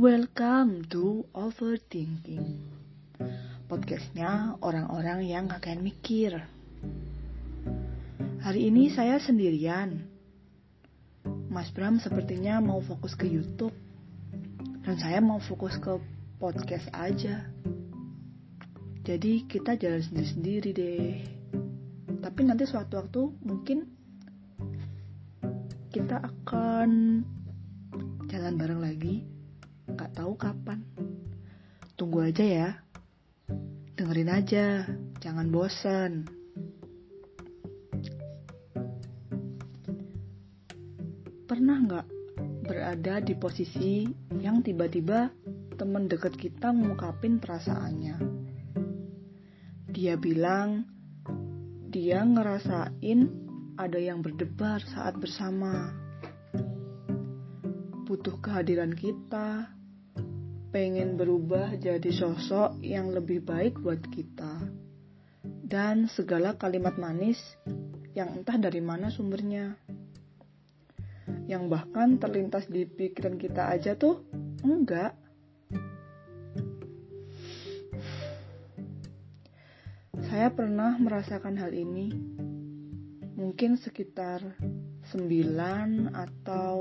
Welcome 0.00 0.88
to 0.96 1.28
Overthinking. 1.36 2.56
Podcastnya 3.68 4.56
orang-orang 4.64 5.28
yang 5.28 5.52
kayak 5.52 5.84
mikir. 5.84 6.40
Hari 8.40 8.72
ini 8.72 8.88
saya 8.88 9.20
sendirian. 9.20 10.08
Mas 11.52 11.68
Bram 11.76 12.00
sepertinya 12.00 12.64
mau 12.64 12.80
fokus 12.80 13.12
ke 13.12 13.28
Youtube. 13.28 13.76
Dan 14.88 14.96
saya 14.96 15.20
mau 15.20 15.36
fokus 15.36 15.76
ke 15.76 15.92
podcast 16.40 16.88
aja. 16.96 17.44
Jadi 19.04 19.44
kita 19.52 19.76
jalan 19.76 20.00
sendiri-sendiri 20.00 20.70
deh. 20.72 21.12
Tapi 22.24 22.40
nanti 22.48 22.64
suatu 22.64 23.04
waktu 23.04 23.36
mungkin 23.44 23.84
kita 25.92 26.24
akan 26.24 27.20
jalan 28.32 28.54
bareng 28.56 28.80
lagi 28.80 29.39
Gak 29.96 30.12
tahu 30.14 30.36
kapan. 30.36 30.84
Tunggu 31.96 32.24
aja 32.26 32.44
ya. 32.44 32.70
Dengerin 34.00 34.32
aja, 34.32 34.88
jangan 35.20 35.52
bosan. 35.52 36.24
Pernah 41.44 41.76
nggak 41.84 42.06
berada 42.64 43.20
di 43.20 43.34
posisi 43.36 44.06
yang 44.38 44.62
tiba-tiba 44.64 45.28
temen 45.76 46.08
deket 46.08 46.38
kita 46.38 46.70
ngungkapin 46.72 47.42
perasaannya? 47.42 48.16
Dia 49.90 50.16
bilang 50.16 50.86
dia 51.90 52.22
ngerasain 52.22 53.20
ada 53.74 53.98
yang 53.98 54.22
berdebar 54.22 54.80
saat 54.86 55.18
bersama. 55.18 55.90
Butuh 58.06 58.38
kehadiran 58.38 58.94
kita, 58.94 59.79
pengen 60.70 61.18
berubah 61.18 61.74
jadi 61.74 62.10
sosok 62.14 62.78
yang 62.78 63.10
lebih 63.10 63.42
baik 63.42 63.82
buat 63.82 63.98
kita. 64.06 64.70
Dan 65.42 66.06
segala 66.10 66.54
kalimat 66.54 66.94
manis 66.94 67.38
yang 68.14 68.38
entah 68.38 68.54
dari 68.54 68.78
mana 68.78 69.10
sumbernya. 69.10 69.74
Yang 71.50 71.62
bahkan 71.66 72.22
terlintas 72.22 72.70
di 72.70 72.86
pikiran 72.86 73.34
kita 73.34 73.70
aja 73.70 73.98
tuh 73.98 74.22
enggak. 74.62 75.14
Saya 80.30 80.54
pernah 80.54 80.94
merasakan 81.02 81.58
hal 81.58 81.74
ini. 81.74 82.14
Mungkin 83.34 83.74
sekitar 83.74 84.54
9 85.10 86.14
atau 86.14 86.78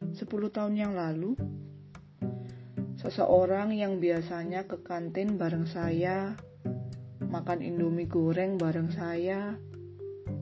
10 0.00 0.56
tahun 0.56 0.74
yang 0.80 0.96
lalu 0.96 1.36
Seseorang 3.04 3.76
yang 3.76 4.00
biasanya 4.00 4.64
ke 4.64 4.80
kantin 4.80 5.36
bareng 5.36 5.68
saya, 5.68 6.32
makan 7.20 7.60
indomie 7.60 8.08
goreng 8.08 8.56
bareng 8.56 8.88
saya, 8.96 9.60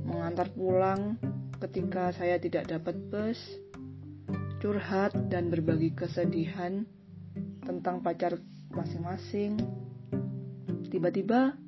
mengantar 0.07 0.47
pulang 0.55 1.19
ketika 1.59 2.15
saya 2.15 2.39
tidak 2.39 2.71
dapat 2.71 2.95
bus, 3.11 3.59
curhat 4.63 5.11
dan 5.27 5.51
berbagi 5.51 5.91
kesedihan 5.91 6.87
tentang 7.67 7.99
pacar 7.99 8.39
masing-masing. 8.71 9.59
Tiba-tiba 10.87 11.59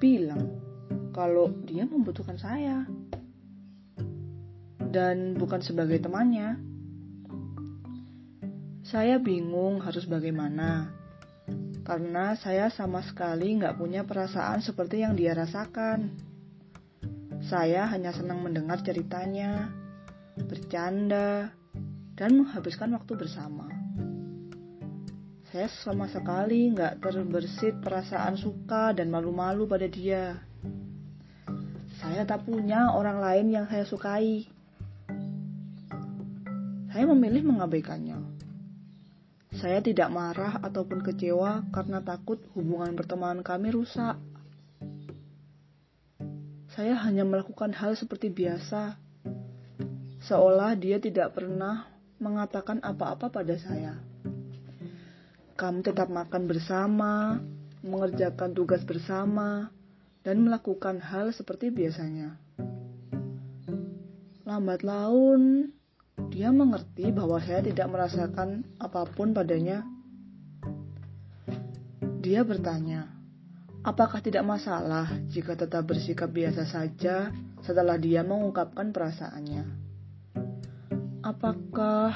bilang 0.00 0.56
kalau 1.12 1.52
dia 1.68 1.84
membutuhkan 1.84 2.40
saya 2.40 2.88
dan 4.88 5.36
bukan 5.36 5.60
sebagai 5.60 6.00
temannya. 6.00 6.75
Saya 8.86 9.18
bingung 9.18 9.82
harus 9.82 10.06
bagaimana, 10.06 10.94
karena 11.82 12.38
saya 12.38 12.70
sama 12.70 13.02
sekali 13.02 13.58
nggak 13.58 13.74
punya 13.74 14.06
perasaan 14.06 14.62
seperti 14.62 15.02
yang 15.02 15.18
dia 15.18 15.34
rasakan. 15.34 16.14
Saya 17.50 17.90
hanya 17.90 18.14
senang 18.14 18.46
mendengar 18.46 18.86
ceritanya, 18.86 19.74
bercanda, 20.38 21.50
dan 22.14 22.30
menghabiskan 22.38 22.94
waktu 22.94 23.18
bersama. 23.18 23.66
Saya 25.50 25.66
sama 25.82 26.06
sekali 26.06 26.70
nggak 26.70 27.02
terbersit 27.02 27.82
perasaan 27.82 28.38
suka 28.38 28.94
dan 28.94 29.10
malu-malu 29.10 29.66
pada 29.66 29.90
dia. 29.90 30.46
Saya 31.98 32.22
tak 32.22 32.46
punya 32.46 32.94
orang 32.94 33.18
lain 33.18 33.46
yang 33.50 33.66
saya 33.66 33.82
sukai. 33.82 34.46
Saya 36.94 37.02
memilih 37.10 37.50
mengabaikannya. 37.50 38.35
Saya 39.56 39.80
tidak 39.80 40.12
marah 40.12 40.60
ataupun 40.60 41.00
kecewa 41.00 41.64
karena 41.72 42.04
takut 42.04 42.36
hubungan 42.52 42.92
pertemanan 42.92 43.40
kami 43.40 43.72
rusak. 43.72 44.20
Saya 46.76 46.92
hanya 47.08 47.24
melakukan 47.24 47.72
hal 47.72 47.96
seperti 47.96 48.28
biasa, 48.28 49.00
seolah 50.28 50.76
dia 50.76 51.00
tidak 51.00 51.32
pernah 51.32 51.88
mengatakan 52.20 52.84
apa-apa 52.84 53.32
pada 53.32 53.56
saya. 53.56 53.96
Kami 55.56 55.80
tetap 55.80 56.12
makan 56.12 56.44
bersama, 56.44 57.40
mengerjakan 57.80 58.52
tugas 58.52 58.84
bersama, 58.84 59.72
dan 60.20 60.44
melakukan 60.44 61.00
hal 61.00 61.32
seperti 61.32 61.72
biasanya. 61.72 62.36
Lambat 64.44 64.84
laun, 64.84 65.72
dia 66.16 66.48
mengerti 66.48 67.12
bahwa 67.12 67.36
saya 67.44 67.60
tidak 67.60 67.92
merasakan 67.92 68.64
apa 68.80 69.04
pun 69.04 69.36
padanya. 69.36 69.84
Dia 72.24 72.42
bertanya, 72.42 73.06
apakah 73.86 74.18
tidak 74.24 74.42
masalah 74.42 75.06
jika 75.30 75.54
tetap 75.54 75.86
bersikap 75.86 76.32
biasa 76.32 76.66
saja 76.66 77.30
setelah 77.62 78.00
dia 78.00 78.24
mengungkapkan 78.26 78.90
perasaannya? 78.90 79.64
Apakah 81.22 82.10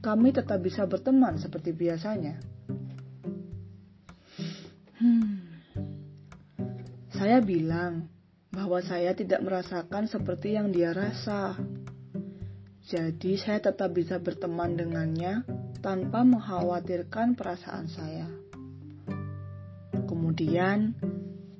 kami 0.00 0.32
tetap 0.32 0.62
bisa 0.64 0.88
berteman 0.88 1.36
seperti 1.36 1.76
biasanya? 1.76 2.40
Hmm. 5.00 5.40
Saya 7.12 7.40
bilang 7.44 8.08
bahwa 8.48 8.80
saya 8.80 9.12
tidak 9.12 9.40
merasakan 9.44 10.08
seperti 10.08 10.56
yang 10.56 10.72
dia 10.72 10.92
rasa. 10.92 11.56
Jadi 12.90 13.38
saya 13.38 13.62
tetap 13.62 13.94
bisa 13.94 14.18
berteman 14.18 14.74
dengannya 14.74 15.46
tanpa 15.78 16.26
mengkhawatirkan 16.26 17.38
perasaan 17.38 17.86
saya. 17.86 18.26
Kemudian 20.10 20.98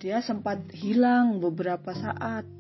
dia 0.02 0.26
sempat 0.26 0.58
hilang 0.74 1.38
beberapa 1.38 1.94
saat. 1.94 2.50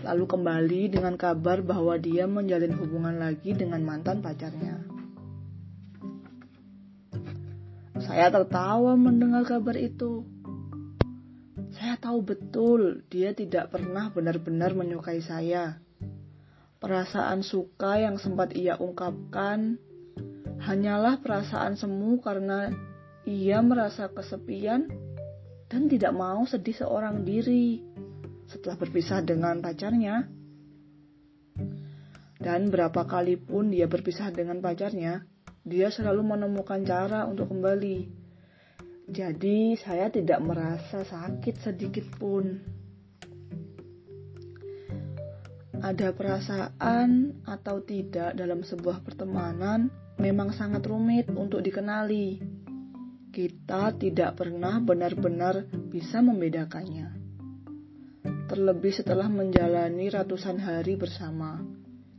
Lalu 0.00 0.24
kembali 0.24 0.82
dengan 0.88 1.20
kabar 1.20 1.60
bahwa 1.60 2.00
dia 2.00 2.24
menjalin 2.24 2.72
hubungan 2.80 3.20
lagi 3.20 3.52
dengan 3.52 3.84
mantan 3.84 4.24
pacarnya. 4.24 4.80
Saya 8.00 8.32
tertawa 8.32 8.96
mendengar 8.96 9.44
kabar 9.44 9.76
itu. 9.76 10.24
Saya 11.76 12.00
tahu 12.00 12.24
betul 12.24 13.04
dia 13.12 13.36
tidak 13.36 13.68
pernah 13.68 14.08
benar-benar 14.08 14.72
menyukai 14.72 15.20
saya 15.20 15.76
Perasaan 16.80 17.44
suka 17.44 18.00
yang 18.00 18.16
sempat 18.16 18.56
ia 18.56 18.80
ungkapkan 18.80 19.76
hanyalah 20.64 21.20
perasaan 21.20 21.76
semu 21.76 22.24
karena 22.24 22.72
ia 23.28 23.60
merasa 23.60 24.08
kesepian 24.08 24.88
dan 25.68 25.92
tidak 25.92 26.16
mau 26.16 26.40
sedih 26.48 26.72
seorang 26.72 27.20
diri 27.20 27.84
setelah 28.48 28.80
berpisah 28.80 29.20
dengan 29.20 29.60
pacarnya. 29.60 30.24
Dan 32.40 32.72
berapa 32.72 33.04
kali 33.04 33.36
pun 33.36 33.68
dia 33.68 33.84
berpisah 33.84 34.32
dengan 34.32 34.64
pacarnya, 34.64 35.20
dia 35.60 35.92
selalu 35.92 36.24
menemukan 36.24 36.80
cara 36.88 37.28
untuk 37.28 37.52
kembali. 37.52 38.08
Jadi 39.12 39.76
saya 39.76 40.08
tidak 40.08 40.40
merasa 40.40 41.04
sakit 41.04 41.60
sedikit 41.60 42.08
pun 42.16 42.79
ada 45.80 46.12
perasaan 46.12 47.40
atau 47.48 47.80
tidak 47.80 48.36
dalam 48.36 48.60
sebuah 48.60 49.00
pertemanan 49.00 49.88
memang 50.20 50.52
sangat 50.52 50.84
rumit 50.84 51.32
untuk 51.32 51.64
dikenali. 51.64 52.40
Kita 53.32 53.96
tidak 53.96 54.36
pernah 54.36 54.76
benar-benar 54.82 55.64
bisa 55.88 56.20
membedakannya. 56.20 57.16
Terlebih 58.50 58.92
setelah 58.92 59.30
menjalani 59.30 60.10
ratusan 60.10 60.58
hari 60.60 60.98
bersama, 60.98 61.62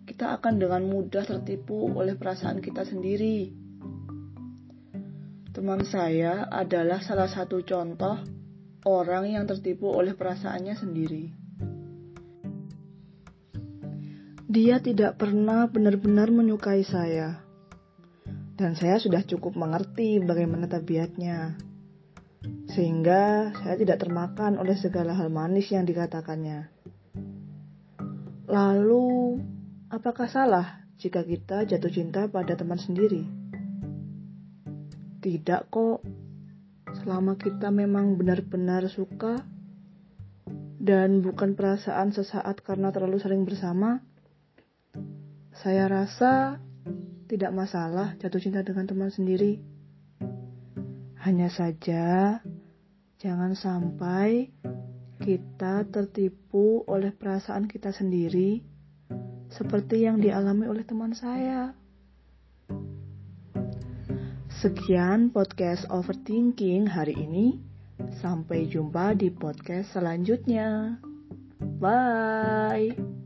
kita 0.07 0.39
akan 0.39 0.57
dengan 0.57 0.87
mudah 0.87 1.27
tertipu 1.27 1.91
oleh 1.91 2.15
perasaan 2.15 2.63
kita 2.63 2.87
sendiri. 2.87 3.51
Teman 5.51 5.83
saya 5.83 6.47
adalah 6.47 7.03
salah 7.03 7.27
satu 7.27 7.59
contoh 7.67 8.15
orang 8.87 9.35
yang 9.35 9.43
tertipu 9.45 9.91
oleh 9.91 10.15
perasaannya 10.15 10.75
sendiri. 10.79 11.40
Dia 14.51 14.83
tidak 14.83 15.15
pernah 15.15 15.63
benar-benar 15.71 16.27
menyukai 16.27 16.83
saya. 16.83 17.39
Dan 18.59 18.75
saya 18.75 18.99
sudah 18.99 19.23
cukup 19.23 19.55
mengerti 19.55 20.19
bagaimana 20.19 20.67
tabiatnya. 20.67 21.55
Sehingga 22.67 23.55
saya 23.55 23.79
tidak 23.79 24.03
termakan 24.03 24.59
oleh 24.59 24.75
segala 24.75 25.15
hal 25.15 25.31
manis 25.31 25.71
yang 25.71 25.87
dikatakannya. 25.87 26.67
Lalu, 28.51 29.39
apakah 29.87 30.27
salah 30.27 30.83
jika 30.99 31.23
kita 31.23 31.63
jatuh 31.63 31.87
cinta 31.87 32.27
pada 32.27 32.51
teman 32.59 32.75
sendiri? 32.75 33.23
Tidak 35.23 35.71
kok. 35.71 36.03
Selama 36.99 37.39
kita 37.39 37.71
memang 37.71 38.19
benar-benar 38.19 38.91
suka 38.91 39.47
dan 40.75 41.23
bukan 41.23 41.55
perasaan 41.55 42.11
sesaat 42.11 42.59
karena 42.67 42.91
terlalu 42.91 43.15
sering 43.15 43.47
bersama, 43.47 44.10
saya 45.51 45.85
rasa 45.85 46.57
tidak 47.29 47.53
masalah 47.53 48.17
jatuh 48.17 48.41
cinta 48.41 48.65
dengan 48.65 48.89
teman 48.89 49.13
sendiri. 49.13 49.61
Hanya 51.21 51.53
saja, 51.53 52.41
jangan 53.21 53.53
sampai 53.53 54.49
kita 55.21 55.85
tertipu 55.87 56.81
oleh 56.89 57.13
perasaan 57.13 57.69
kita 57.69 57.93
sendiri, 57.93 58.65
seperti 59.53 60.09
yang 60.09 60.17
dialami 60.17 60.65
oleh 60.65 60.81
teman 60.81 61.13
saya. 61.13 61.77
Sekian 64.61 65.29
podcast 65.29 65.85
overthinking 65.93 66.89
hari 66.89 67.17
ini. 67.17 67.57
Sampai 68.17 68.65
jumpa 68.65 69.13
di 69.13 69.29
podcast 69.29 69.93
selanjutnya. 69.93 70.97
Bye. 71.77 73.20